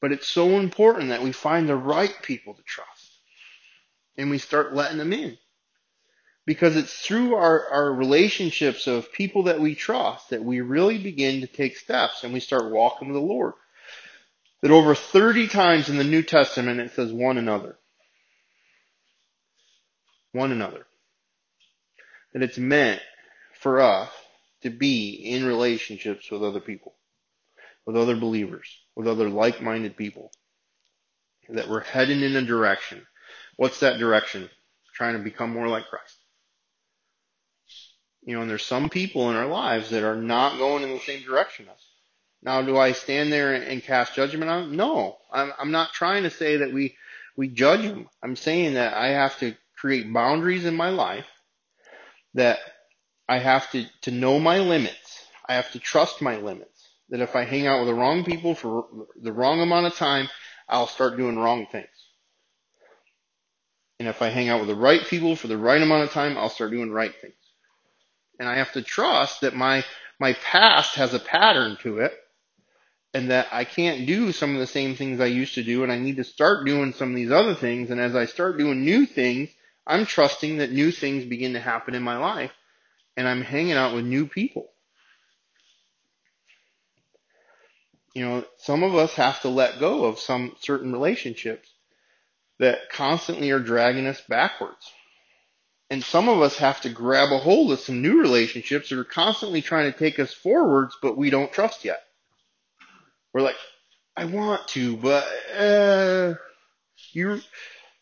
[0.00, 3.12] But it's so important that we find the right people to trust.
[4.16, 5.36] And we start letting them in.
[6.48, 11.42] Because it's through our, our relationships of people that we trust that we really begin
[11.42, 13.52] to take steps and we start walking with the Lord.
[14.62, 17.76] That over 30 times in the New Testament it says one another.
[20.32, 20.86] One another.
[22.32, 23.02] That it's meant
[23.60, 24.10] for us
[24.62, 26.94] to be in relationships with other people
[27.88, 30.30] with other believers, with other like-minded people.
[31.48, 33.06] That we're heading in a direction.
[33.56, 34.50] What's that direction?
[34.94, 36.17] Trying to become more like Christ.
[38.28, 41.00] You know, and there's some people in our lives that are not going in the
[41.00, 41.88] same direction as us.
[42.42, 44.76] Now, do I stand there and cast judgment on them?
[44.76, 45.16] No.
[45.32, 46.94] I'm, I'm not trying to say that we,
[47.38, 48.06] we judge them.
[48.22, 51.24] I'm saying that I have to create boundaries in my life
[52.34, 52.58] that
[53.26, 55.24] I have to, to know my limits.
[55.48, 58.54] I have to trust my limits that if I hang out with the wrong people
[58.54, 58.84] for
[59.18, 60.28] the wrong amount of time,
[60.68, 61.88] I'll start doing wrong things.
[63.98, 66.36] And if I hang out with the right people for the right amount of time,
[66.36, 67.32] I'll start doing right things.
[68.38, 69.84] And I have to trust that my,
[70.18, 72.12] my past has a pattern to it
[73.14, 75.90] and that I can't do some of the same things I used to do and
[75.90, 77.90] I need to start doing some of these other things.
[77.90, 79.50] And as I start doing new things,
[79.86, 82.52] I'm trusting that new things begin to happen in my life
[83.16, 84.68] and I'm hanging out with new people.
[88.14, 91.68] You know, some of us have to let go of some certain relationships
[92.58, 94.92] that constantly are dragging us backwards.
[95.90, 99.04] And some of us have to grab a hold of some new relationships that are
[99.04, 102.02] constantly trying to take us forwards, but we don't trust yet.
[103.32, 103.56] We're like,
[104.16, 106.34] I want to, but, uh,
[107.12, 107.40] you,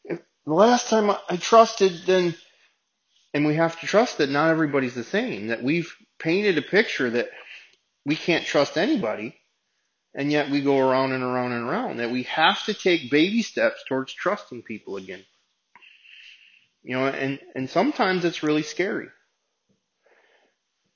[0.05, 2.35] the last time I trusted, then,
[3.35, 7.11] and we have to trust that not everybody's the same, that we've painted a picture
[7.11, 7.29] that
[8.05, 9.37] we can't trust anybody
[10.17, 11.99] and yet we go around and around and around.
[11.99, 15.25] That we have to take baby steps towards trusting people again.
[16.87, 19.09] You know, and, and sometimes it's really scary.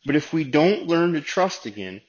[0.06, 2.00] But if we don't learn to trust again,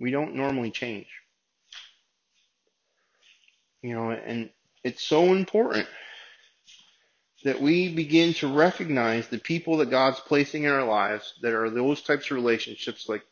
[0.00, 1.06] we don't normally change.
[3.82, 4.50] You know, and
[4.82, 5.86] it's so important
[7.44, 11.70] that we begin to recognize the people that God's placing in our lives that are
[11.70, 13.22] those types of relationships like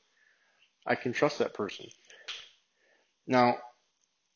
[0.86, 1.86] I can trust that person.
[3.26, 3.56] Now,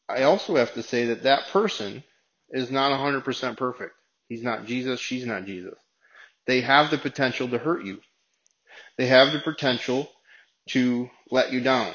[0.09, 2.03] I also have to say that that person
[2.51, 3.94] is not 100% perfect.
[4.28, 5.01] He's not Jesus.
[5.01, 5.78] She's not Jesus.
[6.46, 8.01] They have the potential to hurt you.
[8.96, 10.11] They have the potential
[10.70, 11.92] to let you down.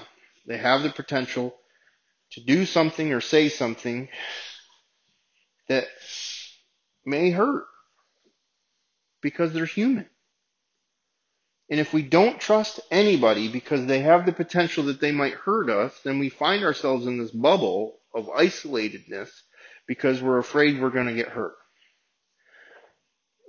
[0.47, 1.55] They have the potential
[2.31, 4.09] to do something or say something
[5.67, 5.85] that
[7.05, 7.65] may hurt
[9.21, 10.07] because they're human.
[11.69, 15.69] And if we don't trust anybody because they have the potential that they might hurt
[15.69, 19.29] us, then we find ourselves in this bubble of isolatedness
[19.87, 21.55] because we're afraid we're going to get hurt.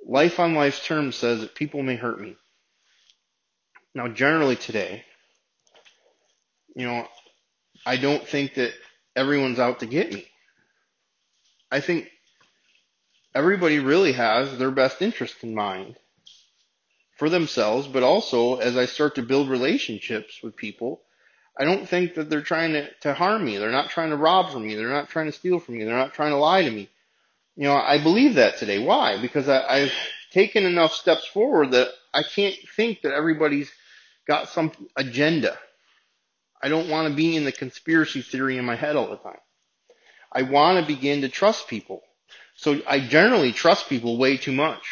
[0.06, 2.36] Life on life's terms says that people may hurt me.
[3.94, 5.04] Now, generally today,
[6.74, 7.06] you know,
[7.84, 8.72] I don't think that
[9.16, 10.26] everyone's out to get me.
[11.70, 12.08] I think
[13.34, 15.96] everybody really has their best interest in mind
[17.16, 21.02] for themselves, but also as I start to build relationships with people,
[21.58, 23.56] I don't think that they're trying to, to harm me.
[23.56, 24.74] They're not trying to rob from me.
[24.74, 25.84] They're not trying to steal from me.
[25.84, 26.88] They're not trying to lie to me.
[27.56, 28.78] You know, I believe that today.
[28.78, 29.20] Why?
[29.20, 29.92] Because I, I've
[30.32, 33.70] taken enough steps forward that I can't think that everybody's
[34.26, 35.56] got some agenda.
[36.62, 39.38] I don't want to be in the conspiracy theory in my head all the time.
[40.32, 42.02] I want to begin to trust people.
[42.56, 44.82] So I generally trust people way too much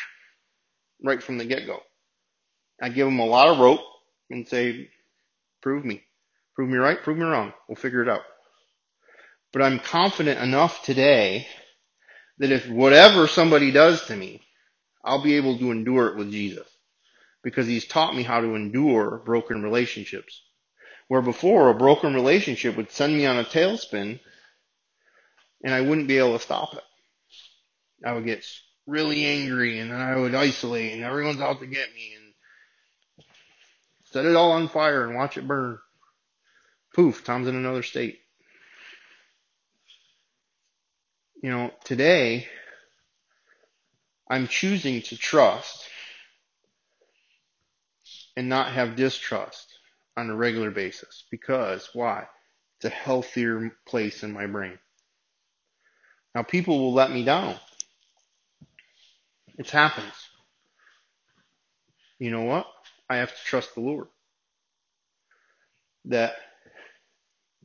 [1.03, 1.81] right from the get go.
[2.81, 3.81] I give them a lot of rope
[4.31, 4.91] and say,
[5.61, 6.03] prove me.
[6.55, 7.53] Prove me right, prove me wrong.
[7.69, 8.23] We'll figure it out.
[9.53, 11.47] But I'm confident enough today
[12.39, 14.41] that if whatever somebody does to me,
[15.05, 16.67] I'll be able to endure it with Jesus.
[17.43, 20.43] Because he's taught me how to endure broken relationships.
[21.09, 24.19] Where before a broken relationship would send me on a tailspin
[25.63, 26.83] and I wouldn't be able to stop it.
[28.05, 28.45] I would get
[28.87, 32.35] really angry and then I would isolate and everyone's out to get me and
[34.07, 35.79] set it all on fire and watch it burn.
[36.95, 38.21] Poof, Tom's in another state.
[41.43, 42.47] You know, today
[44.31, 45.89] I'm choosing to trust
[48.37, 49.79] and not have distrust
[50.17, 52.27] on a regular basis because why?
[52.79, 54.79] It's a healthier place in my brain.
[56.35, 57.57] Now people will let me down.
[59.59, 60.15] It happens.
[62.19, 62.67] You know what?
[63.11, 64.07] I have to trust the Lord.
[66.07, 66.35] That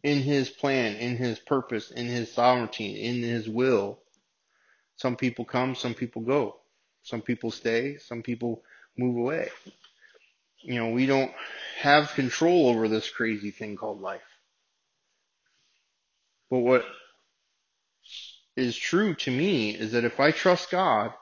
[0.04, 4.00] in His plan, in His purpose, in His sovereignty, in His will,
[4.96, 6.58] some people come, some people go.
[7.04, 8.64] Some people stay, some people
[8.98, 9.50] move away.
[10.62, 11.32] You know, we don't
[11.78, 14.22] have control over this crazy thing called life.
[16.50, 16.86] But what
[18.58, 21.14] is true to me is that if I trust God,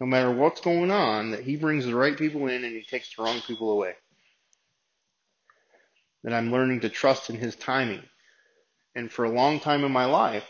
[0.00, 3.14] no matter what's going on, that He brings the right people in and He takes
[3.14, 3.94] the wrong people away.
[6.24, 8.02] That I'm learning to trust in His timing.
[8.98, 10.44] And for a long time in my life,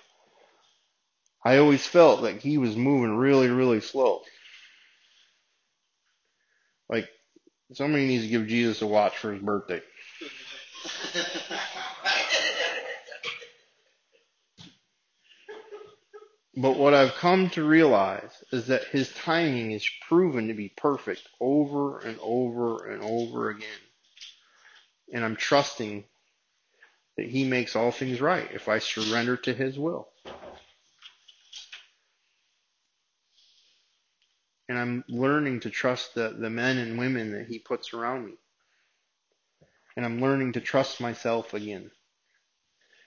[1.45, 4.23] I always felt like He was moving really, really slow.
[6.89, 7.07] Like
[7.75, 9.83] somebody needs to give Jesus a watch for his birthday.
[16.57, 21.29] But what I've come to realize is that his timing is proven to be perfect
[21.39, 23.69] over and over and over again.
[25.13, 26.05] And I'm trusting
[27.19, 30.09] that he makes all things right if I surrender to his will.
[34.69, 38.35] And I'm learning to trust the, the men and women that he puts around me.
[39.97, 41.91] And I'm learning to trust myself again.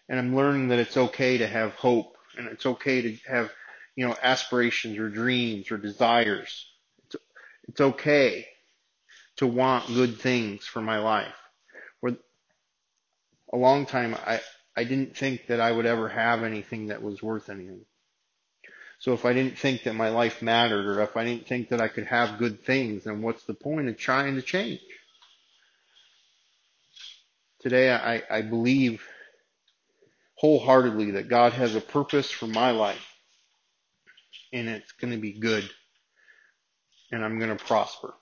[0.09, 3.49] And I'm learning that it's okay to have hope and it's okay to have,
[3.95, 6.67] you know, aspirations or dreams or desires.
[7.05, 7.15] It's,
[7.69, 8.45] it's okay
[9.37, 11.40] to want good things for my life.
[13.53, 14.41] A long time, I,
[14.75, 17.85] I didn't think that I would ever have anything that was worth anything.
[18.99, 21.81] So if I didn't think that my life mattered or if I didn't think that
[21.81, 24.79] I could have good things, then what's the point of trying to change?
[27.61, 29.03] Today I, I believe
[30.35, 33.05] wholeheartedly that God has a purpose for my life
[34.53, 35.69] and it's going to be good
[37.11, 38.13] and I'm going to prosper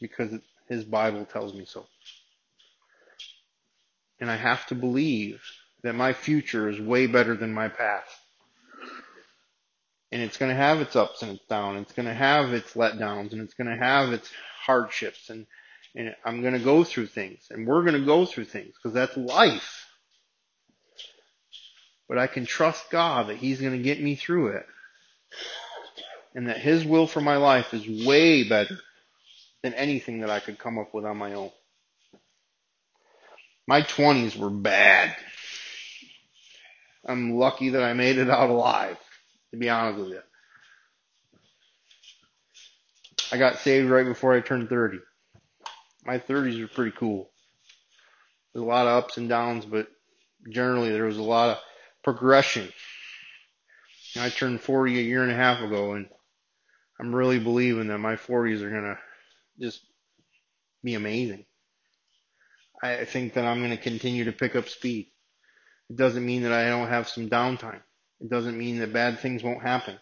[0.00, 0.32] because
[0.68, 1.86] his Bible tells me so.
[4.22, 5.42] And I have to believe
[5.82, 8.08] that my future is way better than my past.
[10.12, 11.82] And it's going to have its ups and its downs.
[11.82, 14.30] It's going to have its letdowns and it's going to have its
[14.64, 15.44] hardships and,
[15.96, 18.94] and I'm going to go through things and we're going to go through things because
[18.94, 19.88] that's life.
[22.08, 24.66] But I can trust God that He's going to get me through it.
[26.36, 28.78] And that His will for my life is way better
[29.64, 31.50] than anything that I could come up with on my own.
[33.72, 35.16] My 20s were bad.
[37.06, 38.98] I'm lucky that I made it out alive,
[39.50, 40.20] to be honest with you.
[43.32, 44.98] I got saved right before I turned 30.
[46.04, 47.30] My 30s were pretty cool.
[48.52, 49.88] There's a lot of ups and downs, but
[50.50, 51.58] generally there was a lot of
[52.04, 52.70] progression.
[54.20, 56.10] I turned 40 a year and a half ago, and
[57.00, 58.98] I'm really believing that my 40s are gonna
[59.58, 59.80] just
[60.84, 61.46] be amazing.
[62.82, 65.12] I think that I'm gonna continue to pick up speed.
[65.88, 67.82] It doesn't mean that I don't have some downtime.
[68.20, 69.98] It doesn't mean that bad things won't happen.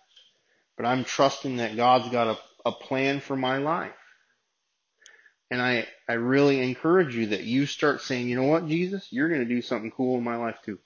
[0.77, 3.93] But I'm trusting that God's got a, a plan for my life.
[5.51, 9.29] And I, I really encourage you that you start saying, you know what, Jesus, you're
[9.29, 10.79] going to do something cool in my life too.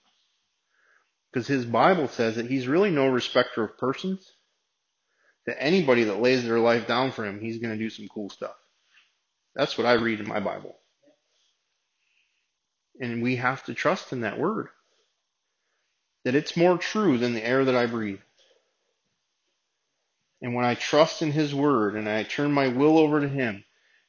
[1.31, 4.33] Because his Bible says that he's really no respecter of persons.
[5.47, 8.31] That anybody that lays their life down for him, he's going to do some cool
[8.31, 8.55] stuff.
[9.55, 10.77] That's what I read in my Bible.
[13.01, 14.69] And we have to trust in that word.
[16.25, 18.21] That it's more true than the air that I breathe.
[20.41, 23.65] And when I trust in His word and I turn my will over to Him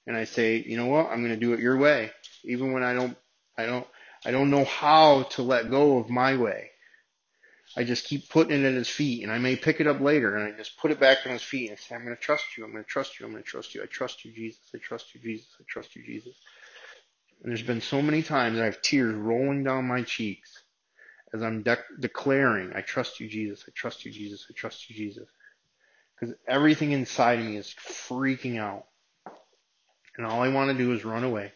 [0.07, 2.11] and I say, you know what, I'm going to do it your way,
[2.43, 3.17] even when I don't,
[3.57, 3.87] I don't,
[4.25, 6.71] I don't know how to let go of my way.
[7.77, 10.35] I just keep putting it at his feet and I may pick it up later
[10.35, 12.57] and I just put it back on his feet and say, I'm going to trust
[12.57, 12.63] you.
[12.63, 13.25] I'm going to trust you.
[13.25, 13.83] I'm going to trust you.
[13.83, 14.61] I trust you, Jesus.
[14.73, 15.47] I trust you, Jesus.
[15.59, 16.35] I trust you, Jesus.
[17.45, 20.63] And there's been so many times I have tears rolling down my cheeks
[21.31, 23.63] as I'm de- declaring, I trust you, Jesus.
[23.67, 24.47] I trust you, Jesus.
[24.49, 25.27] I trust you, Jesus.
[26.19, 28.85] Because everything inside of me is freaking out.
[30.17, 31.53] And all I want to do is run away.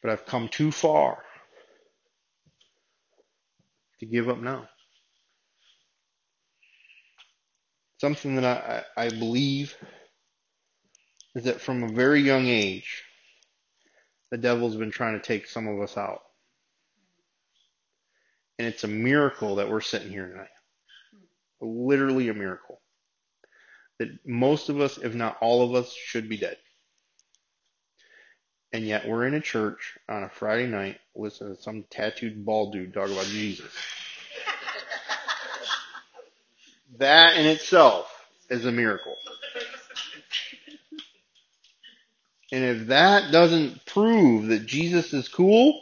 [0.00, 1.24] But I've come too far
[3.98, 4.68] to give up now.
[7.98, 8.44] Something that
[8.96, 9.74] I, I believe
[11.34, 13.02] is that from a very young age,
[14.30, 16.22] the devil's been trying to take some of us out.
[18.58, 20.48] And it's a miracle that we're sitting here tonight.
[21.60, 22.80] Literally a miracle.
[23.98, 26.56] That most of us, if not all of us, should be dead.
[28.72, 32.72] And yet we're in a church on a Friday night listening to some tattooed bald
[32.72, 33.72] dude talk about Jesus.
[36.98, 38.10] That in itself
[38.50, 39.16] is a miracle.
[42.52, 45.80] And if that doesn't prove that Jesus is cool,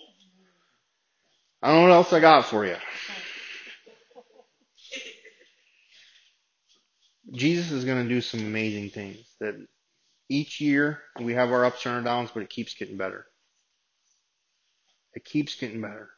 [1.63, 2.77] I don't know what else I got for you.
[7.33, 9.55] Jesus is going to do some amazing things that
[10.29, 13.27] each year we have our ups and our downs, but it keeps getting better.
[15.15, 16.11] It keeps getting better.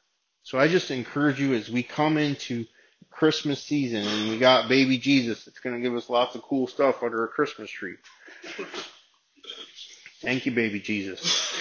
[0.43, 2.67] So I just encourage you as we come into
[3.11, 6.67] Christmas season and we got baby Jesus that's going to give us lots of cool
[6.67, 7.97] stuff under a Christmas tree.
[10.23, 11.53] Thank you, baby Jesus.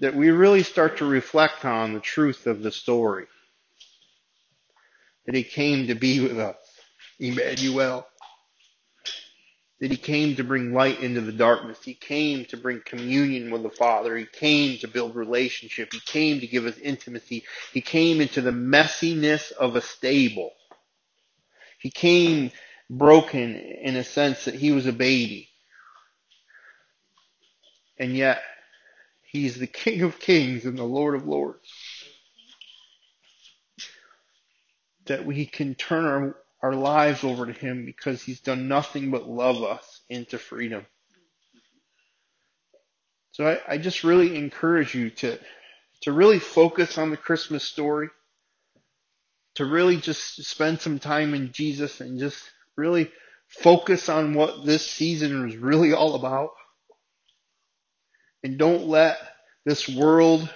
[0.00, 3.26] that we really start to reflect on the truth of the story.
[5.26, 6.56] That he came to be with us.
[7.20, 8.06] Emmanuel
[9.82, 11.76] that he came to bring light into the darkness.
[11.82, 14.16] He came to bring communion with the Father.
[14.16, 15.92] He came to build relationship.
[15.92, 17.42] He came to give us intimacy.
[17.72, 20.52] He came into the messiness of a stable.
[21.80, 22.52] He came
[22.98, 25.48] broken in a sense that he was a baby.
[27.98, 28.42] And yet,
[29.22, 31.68] he's the King of Kings and the Lord of Lords.
[35.06, 39.28] That we can turn our our lives over to Him because He's done nothing but
[39.28, 40.86] love us into freedom.
[43.32, 45.38] So I, I just really encourage you to,
[46.02, 48.08] to really focus on the Christmas story,
[49.56, 52.38] to really just spend some time in Jesus and just
[52.76, 53.10] really
[53.48, 56.50] focus on what this season is really all about.
[58.42, 59.18] And don't let
[59.64, 60.48] this world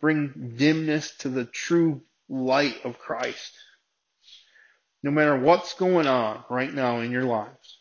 [0.00, 3.52] bring dimness to the true light of Christ
[5.02, 7.78] no matter what's going on right now in your lives,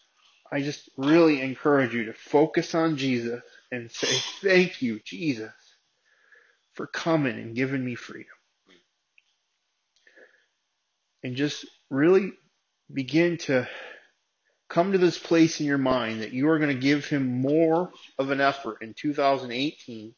[0.52, 3.41] I just really encourage you to focus on Jesus
[3.72, 4.08] and say,
[4.41, 5.52] thank you, Jesus,
[6.74, 8.34] for coming and giving me freedom.
[11.24, 12.34] And just really
[12.94, 13.68] begin to
[14.70, 17.92] come to this place in your mind that you are going to give him more
[18.18, 20.14] of an effort in 2018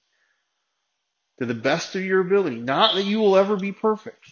[1.39, 2.57] to the best of your ability.
[2.57, 4.31] Not that you will ever be perfect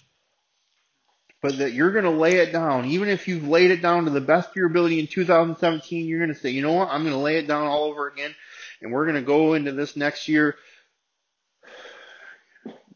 [1.41, 2.85] but that you're going to lay it down.
[2.85, 6.19] Even if you've laid it down to the best of your ability in 2017, you're
[6.19, 8.33] going to say, you know what, I'm going to lay it down all over again,
[8.81, 10.55] and we're going to go into this next year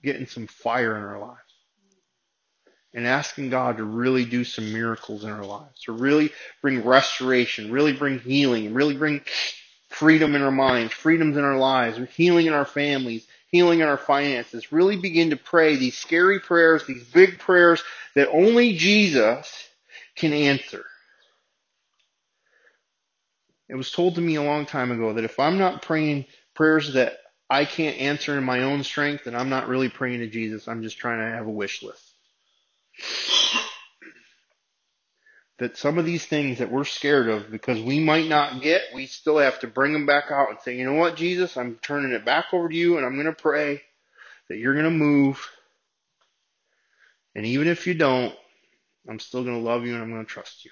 [0.03, 1.39] getting some fire in our lives.
[2.95, 6.31] And asking God to really do some miracles in our lives, to really
[6.61, 9.21] bring restoration, really bring healing, really bring
[9.89, 13.97] freedom in our minds, freedoms in our lives, healing in our families, healing in our
[13.97, 14.71] finances.
[14.71, 17.83] Really begin to pray these scary prayers, these big prayers
[18.15, 19.69] that only Jesus
[20.15, 20.85] can answer.
[23.67, 26.93] It was told to me a long time ago that if I'm not praying prayers
[26.93, 27.17] that
[27.49, 30.67] I can't answer in my own strength, then I'm not really praying to Jesus.
[30.67, 32.04] I'm just trying to have a wish list.
[35.59, 39.05] That some of these things that we're scared of because we might not get, we
[39.05, 42.11] still have to bring them back out and say, you know what, Jesus, I'm turning
[42.11, 43.81] it back over to you and I'm going to pray
[44.49, 45.49] that you're going to move.
[47.35, 48.35] And even if you don't,
[49.09, 50.71] I'm still going to love you and I'm going to trust you.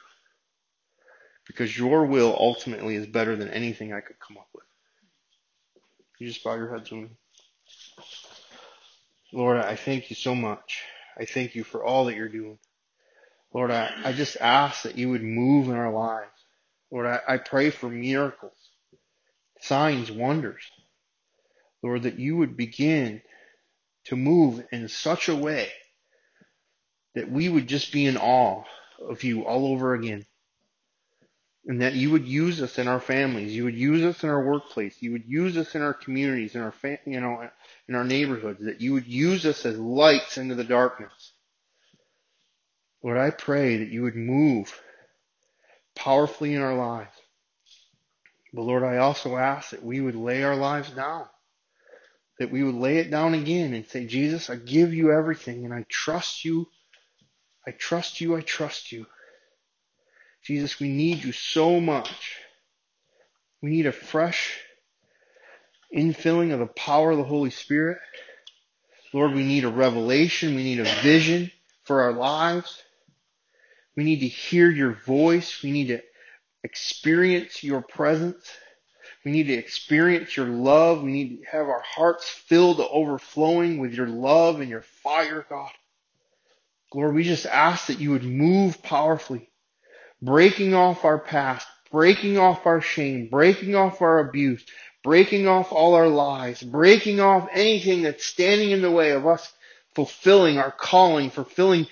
[1.47, 4.63] Because your will ultimately is better than anything I could come up with.
[6.19, 7.09] You just bow your heads with me.
[9.33, 10.83] Lord, I thank you so much.
[11.17, 12.59] I thank you for all that you're doing.
[13.53, 16.31] Lord, I, I just ask that you would move in our lives.
[16.91, 18.57] Lord, I, I pray for miracles,
[19.61, 20.63] signs, wonders.
[21.83, 23.21] Lord, that you would begin
[24.05, 25.69] to move in such a way
[27.15, 28.63] that we would just be in awe
[28.99, 30.25] of you all over again.
[31.65, 34.43] And that you would use us in our families, you would use us in our
[34.43, 36.73] workplace, you would use us in our communities, in our
[37.05, 37.49] you know,
[37.87, 41.31] in our neighborhoods, that you would use us as lights into the darkness.
[43.01, 44.77] Lord, I pray that you would move
[45.95, 47.15] powerfully in our lives.
[48.53, 51.25] But Lord, I also ask that we would lay our lives down.
[52.39, 55.73] That we would lay it down again and say, Jesus, I give you everything and
[55.73, 56.67] I trust you.
[57.67, 58.35] I trust you.
[58.35, 59.05] I trust you.
[60.43, 62.37] Jesus, we need you so much.
[63.61, 64.59] We need a fresh
[65.95, 67.99] infilling of the power of the Holy Spirit.
[69.13, 70.55] Lord, we need a revelation.
[70.55, 71.51] We need a vision
[71.83, 72.81] for our lives.
[73.95, 75.61] We need to hear your voice.
[75.63, 76.01] We need to
[76.63, 78.51] experience your presence.
[79.23, 81.03] We need to experience your love.
[81.03, 85.45] We need to have our hearts filled to overflowing with your love and your fire,
[85.49, 85.71] God.
[86.93, 89.49] Lord, we just ask that you would move powerfully,
[90.23, 94.65] breaking off our past, breaking off our shame, breaking off our abuse,
[95.03, 99.51] breaking off all our lies, breaking off anything that's standing in the way of us
[99.95, 101.87] fulfilling our calling, fulfilling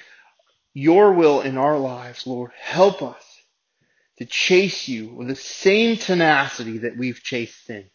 [0.74, 2.52] your will in our lives, Lord.
[2.58, 3.24] Help us
[4.18, 7.86] to chase you with the same tenacity that we've chased sin.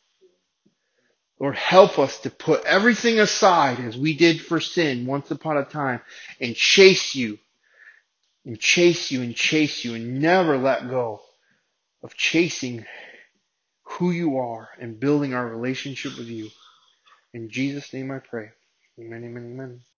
[1.39, 5.65] Lord, help us to put everything aside as we did for sin once upon a
[5.65, 6.01] time
[6.41, 7.39] and chase you
[8.47, 11.21] and chase you and chase you and never let go
[12.03, 12.87] of chasing
[13.85, 16.51] who you are and building our relationship with you.
[17.35, 18.51] In Jesus' name I pray.
[19.01, 19.81] Amen, amen, amen.